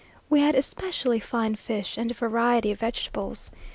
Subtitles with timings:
[0.31, 3.51] We had especially fine fish, and a variety of vegetables.